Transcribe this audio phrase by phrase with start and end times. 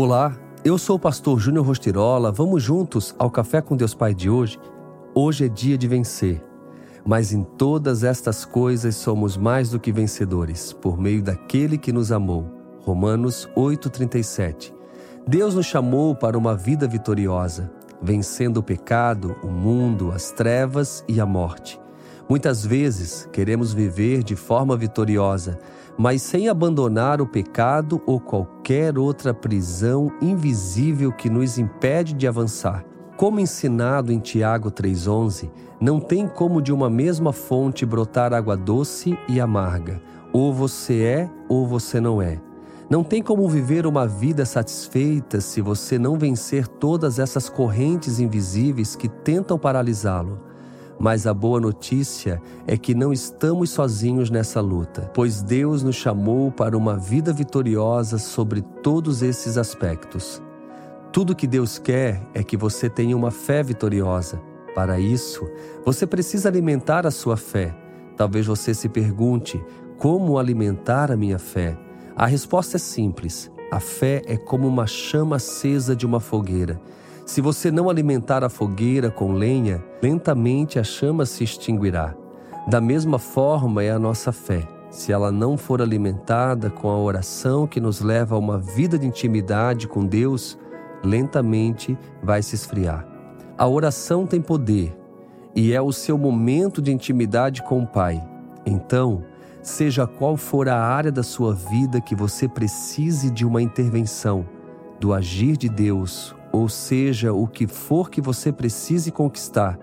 [0.00, 0.32] Olá,
[0.64, 2.30] eu sou o pastor Júnior Rostirola.
[2.30, 4.56] Vamos juntos ao Café com Deus Pai de hoje?
[5.12, 6.40] Hoje é dia de vencer.
[7.04, 12.12] Mas em todas estas coisas somos mais do que vencedores, por meio daquele que nos
[12.12, 12.46] amou.
[12.82, 14.72] Romanos 8:37.
[15.26, 17.68] Deus nos chamou para uma vida vitoriosa,
[18.00, 21.80] vencendo o pecado, o mundo, as trevas e a morte.
[22.28, 25.58] Muitas vezes queremos viver de forma vitoriosa,
[25.98, 28.57] mas sem abandonar o pecado ou qualquer
[28.98, 32.84] outra prisão invisível que nos impede de avançar.
[33.16, 35.50] Como ensinado em Tiago 3,11,
[35.80, 40.02] não tem como de uma mesma fonte brotar água doce e amarga.
[40.34, 42.38] Ou você é ou você não é.
[42.90, 48.94] Não tem como viver uma vida satisfeita se você não vencer todas essas correntes invisíveis
[48.94, 50.47] que tentam paralisá-lo.
[50.98, 56.50] Mas a boa notícia é que não estamos sozinhos nessa luta, pois Deus nos chamou
[56.50, 60.42] para uma vida vitoriosa sobre todos esses aspectos.
[61.12, 64.40] Tudo que Deus quer é que você tenha uma fé vitoriosa.
[64.74, 65.48] Para isso,
[65.84, 67.74] você precisa alimentar a sua fé.
[68.16, 69.64] Talvez você se pergunte:
[69.96, 71.78] como alimentar a minha fé?
[72.16, 76.80] A resposta é simples: a fé é como uma chama acesa de uma fogueira.
[77.28, 82.14] Se você não alimentar a fogueira com lenha, lentamente a chama se extinguirá.
[82.66, 84.66] Da mesma forma é a nossa fé.
[84.88, 89.06] Se ela não for alimentada com a oração que nos leva a uma vida de
[89.06, 90.58] intimidade com Deus,
[91.04, 93.06] lentamente vai se esfriar.
[93.58, 94.98] A oração tem poder
[95.54, 98.26] e é o seu momento de intimidade com o Pai.
[98.64, 99.22] Então,
[99.60, 104.48] seja qual for a área da sua vida que você precise de uma intervenção,
[104.98, 109.78] do agir de Deus, ou seja, o que for que você precise conquistar,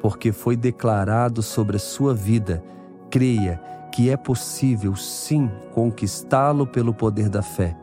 [0.00, 2.62] porque foi declarado sobre a sua vida,
[3.10, 3.60] creia
[3.92, 7.76] que é possível sim conquistá-lo pelo poder da fé.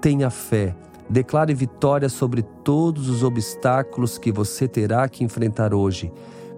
[0.00, 0.74] Tenha fé,
[1.08, 6.12] declare vitória sobre todos os obstáculos que você terá que enfrentar hoje,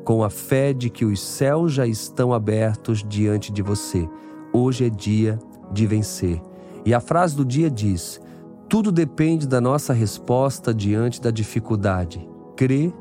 [0.04, 4.08] com a fé de que os céus já estão abertos diante de você.
[4.52, 5.38] Hoje é dia
[5.70, 6.40] de vencer.
[6.84, 8.20] E a frase do dia diz:
[8.68, 12.26] tudo depende da nossa resposta diante da dificuldade,
[12.56, 12.92] crer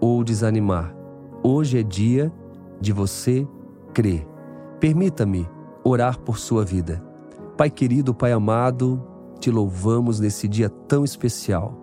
[0.00, 0.94] ou desanimar.
[1.42, 2.32] Hoje é dia
[2.80, 3.46] de você
[3.92, 4.26] crer.
[4.78, 5.48] Permita-me
[5.84, 7.02] orar por sua vida.
[7.56, 9.02] Pai querido, Pai amado,
[9.38, 11.78] te louvamos nesse dia tão especial.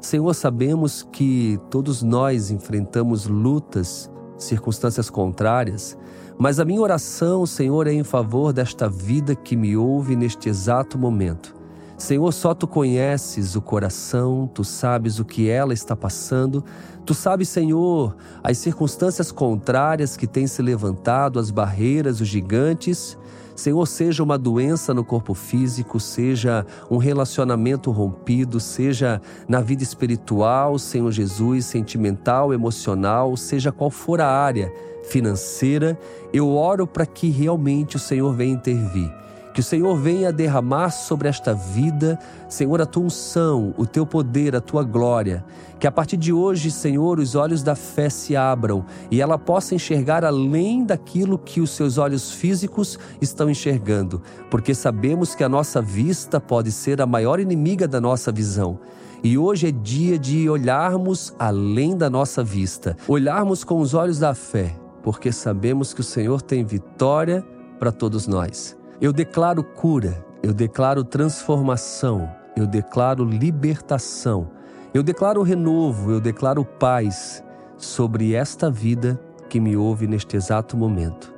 [0.00, 5.98] Senhor, sabemos que todos nós enfrentamos lutas, circunstâncias contrárias,
[6.38, 10.96] mas a minha oração, Senhor, é em favor desta vida que me ouve neste exato
[10.96, 11.57] momento.
[11.98, 16.64] Senhor, só tu conheces o coração, tu sabes o que ela está passando,
[17.04, 23.18] tu sabes, Senhor, as circunstâncias contrárias que têm se levantado, as barreiras, os gigantes.
[23.56, 30.78] Senhor, seja uma doença no corpo físico, seja um relacionamento rompido, seja na vida espiritual,
[30.78, 34.72] Senhor Jesus, sentimental, emocional, seja qual for a área
[35.02, 35.98] financeira,
[36.32, 39.12] eu oro para que realmente o Senhor venha intervir
[39.58, 42.16] que o Senhor venha derramar sobre esta vida,
[42.48, 45.44] Senhor, a tua unção, o teu poder, a tua glória.
[45.80, 49.74] Que a partir de hoje, Senhor, os olhos da fé se abram e ela possa
[49.74, 55.82] enxergar além daquilo que os seus olhos físicos estão enxergando, porque sabemos que a nossa
[55.82, 58.78] vista pode ser a maior inimiga da nossa visão.
[59.24, 64.34] E hoje é dia de olharmos além da nossa vista, olharmos com os olhos da
[64.34, 67.44] fé, porque sabemos que o Senhor tem vitória
[67.80, 68.78] para todos nós.
[69.00, 74.50] Eu declaro cura, eu declaro transformação, eu declaro libertação,
[74.92, 77.44] eu declaro renovo, eu declaro paz
[77.76, 81.32] sobre esta vida que me ouve neste exato momento.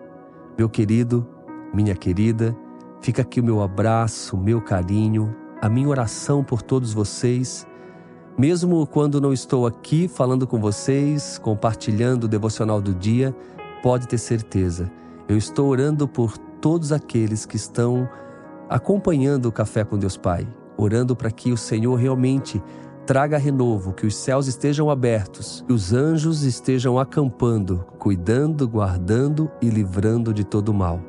[0.57, 1.29] Meu querido,
[1.75, 2.57] minha querida,
[3.03, 7.67] fica aqui o meu abraço, o meu carinho, a minha oração por todos vocês.
[8.39, 13.37] Mesmo quando não estou aqui falando com vocês, compartilhando o devocional do dia,
[13.83, 14.91] pode ter certeza,
[15.29, 18.09] eu estou orando por todos aqueles que estão
[18.69, 20.47] acompanhando o Café com Deus Pai,
[20.77, 22.63] orando para que o Senhor realmente
[23.07, 29.69] traga renovo, que os céus estejam abertos, que os anjos estejam acampando, cuidando, guardando e
[29.69, 31.01] livrando de todo mal.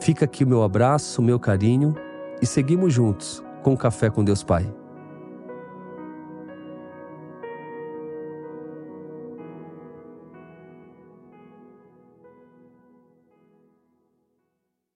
[0.00, 1.94] Fica aqui o meu abraço, o meu carinho
[2.42, 4.77] e seguimos juntos com o Café com Deus Pai.